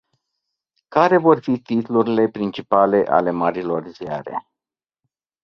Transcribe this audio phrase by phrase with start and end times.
[0.87, 4.47] Care vor fi titlurile principale ale marilor ziare?